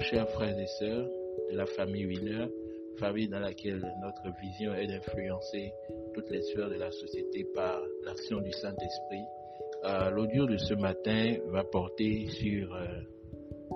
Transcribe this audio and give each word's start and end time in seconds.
Chers 0.00 0.28
frères 0.28 0.58
et 0.58 0.66
sœurs 0.66 1.08
de 1.50 1.56
la 1.56 1.64
famille 1.64 2.06
Wheeler, 2.06 2.46
famille 2.98 3.28
dans 3.28 3.38
laquelle 3.38 3.80
notre 4.02 4.38
vision 4.40 4.74
est 4.74 4.86
d'influencer 4.86 5.72
toutes 6.12 6.30
les 6.30 6.42
sphères 6.42 6.68
de 6.68 6.74
la 6.74 6.90
société 6.90 7.46
par 7.54 7.80
l'action 8.04 8.40
du 8.40 8.52
Saint-Esprit. 8.52 9.24
Euh, 9.84 10.10
L'audio 10.10 10.46
de 10.46 10.58
ce 10.58 10.74
matin 10.74 11.36
va 11.46 11.64
porter 11.64 12.26
sur, 12.26 12.74
euh, 12.74 12.86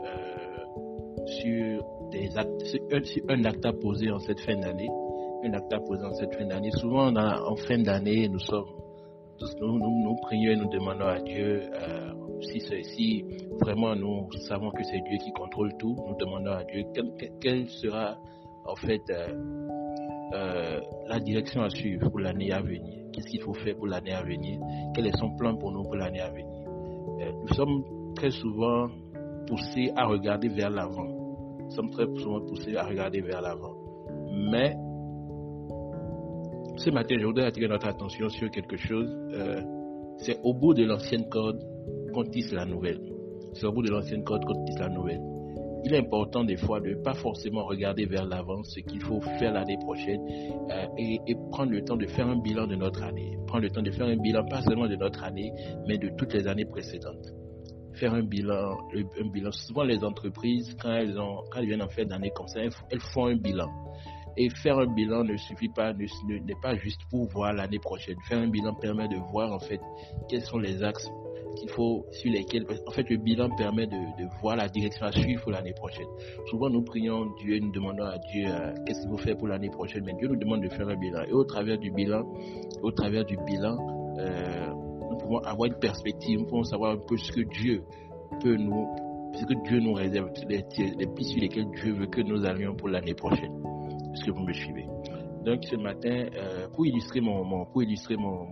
euh, 0.04 1.26
sur, 1.26 2.08
des 2.10 2.36
actes, 2.36 2.64
sur 2.64 2.80
un, 3.28 3.44
acte 3.44 3.64
à 3.64 3.72
poser 3.72 4.10
en 4.10 4.18
cette 4.18 4.40
fin 4.40 4.56
d'année. 4.56 4.90
Un 5.44 5.54
acte 5.54 5.72
à 5.72 5.78
en 5.78 6.12
cette 6.12 6.34
fin 6.34 6.44
d'année. 6.44 6.70
Souvent, 6.72 7.14
en 7.16 7.56
fin 7.56 7.78
d'année, 7.78 8.28
nous 8.28 8.40
sommes, 8.40 8.66
nous, 9.60 9.78
nous, 9.78 10.16
prions 10.16 10.50
et 10.50 10.56
nous 10.56 10.68
demandons 10.68 11.06
à 11.06 11.20
Dieu 11.20 11.62
euh, 11.72 12.09
si, 12.58 13.24
vraiment 13.60 13.94
nous 13.94 14.30
savons 14.48 14.70
que 14.70 14.82
c'est 14.82 15.00
Dieu 15.08 15.18
qui 15.18 15.32
contrôle 15.32 15.72
tout, 15.78 15.96
nous 16.08 16.16
demandons 16.16 16.52
à 16.52 16.64
Dieu 16.64 16.84
quelle, 17.40 17.68
sera 17.68 18.16
en 18.66 18.74
fait 18.76 19.02
euh, 19.10 19.28
euh, 20.34 20.80
la 21.08 21.20
direction 21.20 21.62
à 21.62 21.70
suivre 21.70 22.08
pour 22.08 22.20
l'année 22.20 22.52
à 22.52 22.60
venir. 22.60 23.04
Qu'est-ce 23.12 23.26
qu'il 23.26 23.40
faut 23.42 23.54
faire 23.54 23.76
pour 23.76 23.86
l'année 23.86 24.12
à 24.12 24.22
venir? 24.22 24.60
Quel 24.94 25.06
est 25.06 25.16
son 25.16 25.36
plan 25.36 25.56
pour 25.56 25.72
nous 25.72 25.82
pour 25.82 25.96
l'année 25.96 26.20
à 26.20 26.30
venir? 26.30 26.46
Euh, 27.20 27.32
Nous 27.42 27.54
sommes 27.54 27.84
très 28.14 28.30
souvent 28.30 28.88
poussés 29.46 29.92
à 29.96 30.06
regarder 30.06 30.48
vers 30.48 30.70
l'avant. 30.70 31.06
Nous 31.60 31.70
sommes 31.70 31.90
très 31.90 32.06
souvent 32.16 32.40
poussés 32.40 32.76
à 32.76 32.84
regarder 32.84 33.20
vers 33.20 33.40
l'avant. 33.40 33.74
Mais 34.50 34.76
ce 36.76 36.90
matin, 36.90 37.16
je 37.18 37.26
voudrais 37.26 37.46
attirer 37.46 37.68
notre 37.68 37.86
attention 37.88 38.28
sur 38.28 38.50
quelque 38.50 38.76
chose. 38.76 39.08
c'est 40.18 40.38
au 40.42 40.52
bout 40.52 40.74
de 40.74 40.84
l'ancienne 40.84 41.28
corde 41.28 41.69
qu'on 42.10 42.24
tisse 42.24 42.52
la 42.52 42.64
nouvelle. 42.64 43.00
C'est 43.54 43.66
au 43.66 43.72
bout 43.72 43.82
de 43.82 43.90
l'ancienne 43.90 44.24
corde 44.24 44.44
qu'on 44.44 44.64
tisse 44.64 44.78
la 44.78 44.88
nouvelle. 44.88 45.20
Il 45.82 45.94
est 45.94 45.98
important 45.98 46.44
des 46.44 46.56
fois 46.56 46.80
de 46.80 46.90
ne 46.90 47.02
pas 47.02 47.14
forcément 47.14 47.64
regarder 47.64 48.04
vers 48.04 48.26
l'avant, 48.26 48.62
ce 48.64 48.80
qu'il 48.80 49.00
faut 49.00 49.20
faire 49.20 49.52
l'année 49.52 49.78
prochaine 49.78 50.20
euh, 50.70 50.86
et, 50.98 51.34
prendre 51.50 51.72
le 51.72 51.82
temps 51.82 51.96
de 51.96 52.06
faire 52.06 52.28
un 52.28 52.36
bilan 52.36 52.66
de 52.66 52.76
notre 52.76 53.02
année. 53.02 53.38
Prendre 53.46 53.62
le 53.62 53.70
temps 53.70 53.82
de 53.82 53.90
faire 53.90 54.06
un 54.06 54.16
bilan 54.16 54.44
pas 54.44 54.60
seulement 54.60 54.86
de 54.86 54.96
notre 54.96 55.24
année, 55.24 55.52
mais 55.88 55.96
de 55.96 56.10
toutes 56.18 56.34
les 56.34 56.46
années 56.46 56.66
précédentes. 56.66 57.32
Faire 57.94 58.12
un 58.12 58.22
bilan, 58.22 58.76
un 58.94 59.28
bilan. 59.28 59.50
Souvent 59.52 59.84
les 59.84 60.04
entreprises, 60.04 60.76
quand 60.80 60.92
elles, 60.92 61.18
ont, 61.18 61.42
quand 61.50 61.60
elles 61.60 61.66
viennent 61.66 61.82
en 61.82 61.88
fin 61.88 62.04
d'année 62.04 62.30
comme 62.34 62.48
ça, 62.48 62.60
elles 62.60 63.00
font 63.00 63.26
un 63.26 63.36
bilan. 63.36 63.68
Et 64.36 64.48
faire 64.50 64.78
un 64.78 64.86
bilan 64.86 65.24
ne 65.24 65.36
suffit 65.36 65.70
pas, 65.70 65.92
n'est 65.92 66.60
pas 66.62 66.76
juste 66.76 67.00
pour 67.10 67.26
voir 67.28 67.52
l'année 67.54 67.78
prochaine. 67.78 68.16
Faire 68.28 68.38
un 68.38 68.48
bilan 68.48 68.74
permet 68.74 69.08
de 69.08 69.16
voir 69.16 69.52
en 69.52 69.58
fait 69.58 69.80
quels 70.28 70.42
sont 70.42 70.58
les 70.58 70.82
axes 70.82 71.10
qu'il 71.56 71.68
faut, 71.70 72.06
sur 72.10 72.32
lesquels, 72.32 72.66
en 72.86 72.90
fait, 72.90 73.08
le 73.08 73.16
bilan 73.16 73.48
permet 73.56 73.86
de, 73.86 73.96
voir 74.40 74.56
la 74.56 74.68
direction 74.68 75.06
à 75.06 75.12
suivre 75.12 75.42
pour 75.42 75.52
l'année 75.52 75.72
prochaine. 75.72 76.06
Souvent, 76.48 76.70
nous 76.70 76.82
prions 76.82 77.26
Dieu, 77.42 77.58
nous 77.58 77.72
demandons 77.72 78.04
à 78.04 78.18
Dieu 78.18 78.46
euh, 78.46 78.72
qu'est-ce 78.86 79.00
qu'il 79.00 79.10
faut 79.10 79.18
faire 79.18 79.36
pour 79.36 79.48
l'année 79.48 79.70
prochaine, 79.70 80.02
mais 80.04 80.14
Dieu 80.14 80.28
nous 80.28 80.36
demande 80.36 80.62
de 80.62 80.68
faire 80.68 80.88
un 80.88 80.96
bilan. 80.96 81.22
Et 81.28 81.32
au 81.32 81.44
travers 81.44 81.78
du 81.78 81.90
bilan, 81.90 82.24
au 82.82 82.90
travers 82.92 83.24
du 83.24 83.36
bilan, 83.46 83.76
euh, 84.18 84.68
nous 85.10 85.16
pouvons 85.18 85.38
avoir 85.38 85.66
une 85.66 85.78
perspective, 85.78 86.38
nous 86.38 86.46
pouvons 86.46 86.64
savoir 86.64 86.92
un 86.92 86.98
peu 86.98 87.16
ce 87.16 87.32
que 87.32 87.40
Dieu 87.40 87.82
peut 88.40 88.56
nous, 88.56 88.88
ce 89.34 89.44
que 89.44 89.54
Dieu 89.68 89.80
nous 89.80 89.92
réserve, 89.92 90.30
les, 90.48 90.62
pistes 91.14 91.30
sur 91.30 91.40
lesquelles 91.40 91.70
Dieu 91.82 91.92
veut 91.94 92.06
que 92.06 92.20
nous 92.20 92.44
allions 92.46 92.74
pour 92.74 92.88
l'année 92.88 93.14
prochaine. 93.14 93.52
Est-ce 94.14 94.24
que 94.24 94.30
vous 94.30 94.42
me 94.42 94.52
suivez? 94.52 94.86
Donc 95.44 95.64
ce 95.64 95.76
matin, 95.76 96.26
euh, 96.36 96.68
pour 96.68 96.86
illustrer 96.86 97.20
mon, 97.20 97.64
pour 97.66 97.82
illustrer 97.82 98.16
mon, 98.16 98.46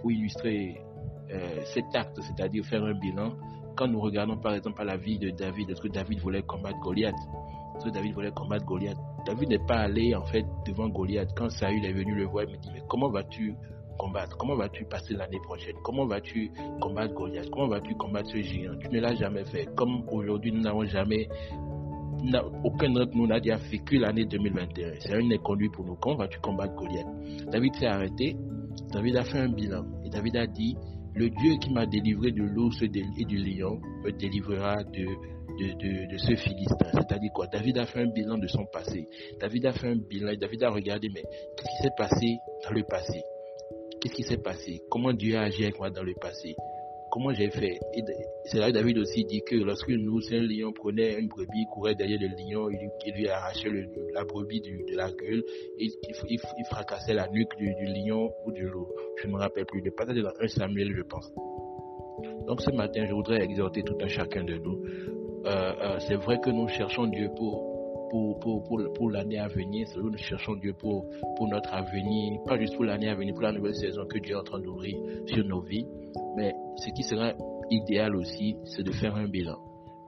pour 0.00 0.10
illustrer 0.10 0.80
euh, 1.30 1.60
cet 1.74 1.94
acte, 1.94 2.18
c'est-à-dire 2.20 2.64
faire 2.64 2.84
un 2.84 2.94
bilan, 2.94 3.32
quand 3.76 3.86
nous 3.86 4.00
regardons 4.00 4.36
par 4.38 4.54
exemple 4.54 4.80
à 4.82 4.84
la 4.84 4.96
vie 4.96 5.18
de 5.18 5.30
David, 5.30 5.70
est-ce 5.70 5.80
que 5.80 5.88
David 5.88 6.18
voulait 6.20 6.42
combattre 6.42 6.78
Goliath? 6.80 7.14
Est-ce 7.76 7.84
que 7.84 7.90
David 7.90 8.14
voulait 8.14 8.32
combattre 8.32 8.64
Goliath? 8.64 8.96
David 9.24 9.50
n'est 9.50 9.66
pas 9.66 9.76
allé 9.76 10.14
en 10.14 10.24
fait 10.24 10.44
devant 10.66 10.88
Goliath. 10.88 11.28
Quand 11.36 11.48
Saül 11.48 11.84
est 11.84 11.92
venu 11.92 12.14
le 12.14 12.24
voir, 12.24 12.44
il 12.44 12.50
me 12.50 12.56
dit, 12.56 12.70
mais 12.72 12.82
comment 12.88 13.08
vas-tu 13.08 13.54
combattre? 13.96 14.36
Comment 14.36 14.56
vas-tu 14.56 14.84
passer 14.84 15.14
l'année 15.14 15.38
prochaine? 15.44 15.76
Comment 15.84 16.06
vas-tu 16.06 16.50
combattre 16.80 17.14
Goliath? 17.14 17.50
Comment 17.50 17.68
vas-tu 17.68 17.94
combattre 17.94 18.30
ce 18.30 18.40
géant? 18.40 18.76
Tu 18.80 18.88
ne 18.88 19.00
l'as 19.00 19.14
jamais 19.14 19.44
fait. 19.44 19.68
Comme 19.76 20.02
aujourd'hui, 20.10 20.50
nous 20.50 20.62
n'avons 20.62 20.84
jamais 20.84 21.28
aucun 22.64 22.90
d'entre 22.90 23.14
nous 23.14 23.26
n'a 23.26 23.38
déjà 23.38 23.56
vécu 23.56 23.98
l'année 23.98 24.24
2021. 24.24 24.94
C'est 24.98 25.14
un 25.14 25.30
inconnu 25.30 25.70
pour 25.70 25.84
nous. 25.84 25.94
Comment 25.96 26.16
vas-tu 26.16 26.38
combattre 26.40 26.74
Goliath? 26.74 27.06
David 27.50 27.74
s'est 27.76 27.86
arrêté. 27.86 28.36
David 28.92 29.16
a 29.16 29.24
fait 29.24 29.38
un 29.38 29.48
bilan. 29.48 29.84
Et 30.04 30.10
David 30.10 30.36
a 30.36 30.46
dit, 30.46 30.76
le 31.14 31.28
Dieu 31.30 31.56
qui 31.60 31.70
m'a 31.72 31.86
délivré 31.86 32.32
de 32.32 32.42
l'ours 32.42 32.80
et 32.82 32.88
du 32.88 33.36
lion 33.36 33.80
me 34.04 34.10
délivrera 34.12 34.76
de, 34.84 36.16
ce 36.16 36.36
Philistin. 36.36 36.86
C'est-à-dire 36.92 37.32
quoi? 37.34 37.46
David 37.48 37.78
a 37.78 37.86
fait 37.86 38.00
un 38.00 38.06
bilan 38.06 38.38
de 38.38 38.46
son 38.46 38.64
passé. 38.66 39.06
David 39.40 39.66
a 39.66 39.72
fait 39.72 39.88
un 39.88 39.96
bilan 39.96 40.30
et 40.30 40.36
David 40.36 40.62
a 40.62 40.70
regardé, 40.70 41.08
mais 41.12 41.22
qu'est-ce 41.22 41.68
qui 41.68 41.82
s'est 41.82 41.94
passé 41.96 42.38
dans 42.64 42.70
le 42.70 42.84
passé? 42.84 43.22
Qu'est-ce 44.00 44.14
qui 44.14 44.22
s'est 44.22 44.38
passé? 44.38 44.80
Comment 44.88 45.12
Dieu 45.12 45.36
a 45.36 45.42
agi 45.42 45.64
avec 45.64 45.78
moi 45.78 45.90
dans 45.90 46.04
le 46.04 46.14
passé? 46.14 46.54
Comment 47.10 47.32
j'ai 47.32 47.50
fait 47.50 47.78
C'est 48.44 48.58
là 48.58 48.68
que 48.68 48.74
David 48.74 48.98
aussi 48.98 49.24
dit 49.24 49.42
que 49.42 49.56
lorsque 49.56 49.88
nous, 49.88 50.20
un 50.30 50.40
lion 50.40 50.72
prenait 50.72 51.18
une 51.18 51.28
brebis, 51.28 51.66
courait 51.72 51.94
derrière 51.94 52.18
le 52.20 52.28
lion, 52.28 52.68
il, 52.70 53.12
lui 53.14 53.28
arrachait 53.28 53.68
la 54.12 54.24
brebis 54.24 54.60
de 54.60 54.96
la 54.96 55.10
gueule, 55.10 55.42
il, 55.78 55.90
fracassait 56.70 57.14
la 57.14 57.28
nuque 57.28 57.56
du, 57.56 57.72
lion 57.86 58.30
ou 58.44 58.52
du 58.52 58.66
loup. 58.68 58.88
Je 59.22 59.26
ne 59.26 59.32
me 59.32 59.38
rappelle 59.38 59.66
plus. 59.66 59.82
De 59.82 59.90
passages 59.90 60.16
dans 60.16 60.32
1 60.40 60.48
Samuel, 60.48 60.92
je 60.94 61.02
pense. 61.02 61.32
Donc 62.46 62.60
ce 62.62 62.70
matin, 62.70 63.04
je 63.06 63.12
voudrais 63.12 63.42
exhorter 63.42 63.82
tout 63.82 63.96
un 64.00 64.08
chacun 64.08 64.44
de 64.44 64.56
nous. 64.56 64.82
Euh, 65.46 65.72
euh, 65.80 65.98
c'est 66.00 66.16
vrai 66.16 66.40
que 66.40 66.50
nous 66.50 66.68
cherchons 66.68 67.06
Dieu 67.06 67.30
pour 67.36 67.68
pour, 68.10 68.38
pour, 68.40 68.64
pour, 68.64 68.92
pour 68.94 69.10
l'année 69.10 69.38
à 69.38 69.48
venir, 69.48 69.86
nous 69.96 70.16
cherchons 70.16 70.54
Dieu 70.56 70.72
pour, 70.72 71.06
pour 71.36 71.48
notre 71.48 71.72
avenir, 71.74 72.40
pas 72.46 72.58
juste 72.58 72.74
pour 72.74 72.84
l'année 72.84 73.08
à 73.08 73.14
venir, 73.14 73.34
pour 73.34 73.42
la 73.42 73.52
nouvelle 73.52 73.74
saison 73.74 74.06
que 74.06 74.18
Dieu 74.18 74.34
est 74.34 74.38
en 74.38 74.44
train 74.44 74.60
d'ouvrir 74.60 74.96
sur 75.26 75.44
nos 75.44 75.60
vies. 75.60 75.86
Mais 76.38 76.54
ce 76.76 76.90
qui 76.90 77.02
sera 77.02 77.32
idéal 77.68 78.14
aussi, 78.14 78.56
c'est 78.64 78.84
de 78.84 78.92
faire 78.92 79.16
un 79.16 79.26
bilan. 79.26 79.56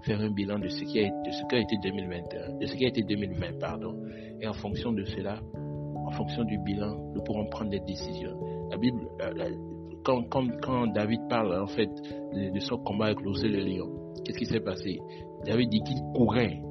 Faire 0.03 0.21
un 0.21 0.31
bilan 0.31 0.61
de 0.61 0.69
ce 0.69 0.85
qui 0.85 1.01
a, 1.01 1.09
de 1.09 1.31
ce 1.31 1.57
été 1.57 1.77
2021, 1.83 2.59
de 2.59 2.67
ce 2.67 2.75
qui 2.77 2.85
a 2.85 2.89
été 2.89 3.03
2020, 3.03 3.59
pardon. 3.59 3.97
Et 4.41 4.47
en 4.47 4.53
fonction 4.53 4.93
de 4.93 5.05
cela, 5.05 5.41
en 6.07 6.11
fonction 6.13 6.45
du 6.45 6.57
bilan, 6.59 6.97
nous 7.15 7.23
pourrons 7.25 7.47
prendre 7.51 7.71
des 7.71 7.81
décisions. 7.81 8.39
La 8.71 8.77
Bible, 8.77 9.09
quand, 10.05 10.87
David 10.95 11.21
parle 11.29 11.61
en 11.61 11.67
fait 11.67 11.91
de, 12.33 12.61
son 12.61 12.79
combat 12.79 13.07
avec 13.07 13.19
et 13.19 13.49
le 13.49 13.65
lion, 13.65 14.13
qu'est-ce 14.25 14.39
qui 14.39 14.47
s'est 14.47 14.61
passé? 14.61 15.01
David 15.45 15.69
dit 15.69 15.81
qu'il 15.81 16.01
courait 16.15 16.63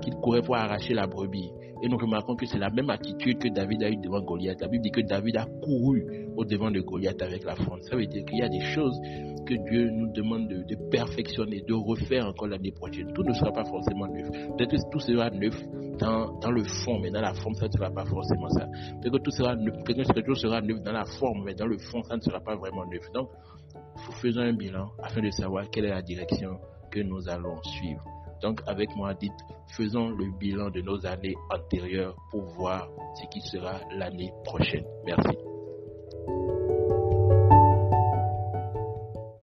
qu'il 0.00 0.14
courait 0.14 0.42
pour 0.42 0.56
arracher 0.56 0.94
la 0.94 1.06
brebis. 1.06 1.52
Et 1.82 1.88
nous 1.88 1.96
remarquons 1.98 2.36
que 2.36 2.46
c'est 2.46 2.58
la 2.58 2.70
même 2.70 2.90
attitude 2.90 3.38
que 3.38 3.48
David 3.48 3.82
a 3.82 3.90
eu 3.90 3.96
devant 3.96 4.20
Goliath. 4.20 4.60
La 4.60 4.68
Bible 4.68 4.84
dit 4.84 4.90
que 4.90 5.02
David 5.02 5.36
a 5.36 5.46
couru 5.62 6.04
au 6.36 6.44
devant 6.44 6.70
de 6.70 6.80
Goliath 6.80 7.20
avec 7.22 7.44
la 7.44 7.54
fronde. 7.54 7.82
Ça 7.82 7.96
veut 7.96 8.06
dire 8.06 8.24
qu'il 8.24 8.38
y 8.38 8.42
a 8.42 8.48
des 8.48 8.60
choses 8.60 8.98
que 9.46 9.54
Dieu 9.70 9.90
nous 9.90 10.12
demande 10.12 10.48
de, 10.48 10.90
perfectionner, 10.90 11.62
de 11.66 11.74
refaire 11.74 12.26
encore 12.26 12.48
l'année 12.48 12.72
prochaine. 12.72 13.12
Tout 13.12 13.22
ne 13.22 13.32
sera 13.32 13.52
pas 13.52 13.64
forcément 13.64 14.06
neuf. 14.06 14.28
Peut-être 14.56 14.70
que 14.70 14.90
tout 14.90 15.00
sera 15.00 15.30
neuf 15.30 15.54
dans, 15.98 16.38
dans, 16.40 16.50
le 16.50 16.64
fond, 16.64 16.98
mais 16.98 17.10
dans 17.10 17.20
la 17.20 17.34
forme, 17.34 17.54
ça 17.54 17.66
ne 17.66 17.72
sera 17.72 17.90
pas 17.90 18.04
forcément 18.04 18.48
ça. 18.48 18.66
Peut-être 19.00 19.18
que 19.18 19.22
tout 19.22 19.30
sera 19.30 19.54
neuf, 19.54 19.82
quelque 19.84 20.26
chose 20.26 20.40
sera 20.40 20.60
neuf 20.60 20.82
dans 20.82 20.92
la 20.92 21.04
forme, 21.04 21.44
mais 21.44 21.54
dans 21.54 21.66
le 21.66 21.78
fond, 21.78 22.02
ça 22.02 22.16
ne 22.16 22.20
sera 22.20 22.40
pas 22.40 22.56
vraiment 22.56 22.84
neuf. 22.86 23.10
Donc, 23.14 23.30
faisons 24.20 24.40
un 24.40 24.52
bilan 24.52 24.90
afin 25.02 25.22
de 25.22 25.30
savoir 25.30 25.70
quelle 25.70 25.86
est 25.86 25.90
la 25.90 26.02
direction 26.02 26.58
que 26.90 27.00
nous 27.00 27.28
allons 27.28 27.62
suivre. 27.62 28.15
Donc 28.42 28.60
avec 28.66 28.94
moi, 28.96 29.14
dites, 29.14 29.32
faisons 29.68 30.10
le 30.10 30.30
bilan 30.38 30.70
de 30.70 30.80
nos 30.80 31.06
années 31.06 31.34
antérieures 31.50 32.16
pour 32.30 32.44
voir 32.54 32.88
ce 33.14 33.26
qui 33.28 33.40
sera 33.40 33.80
l'année 33.90 34.32
prochaine. 34.44 34.84
Merci. 35.06 35.36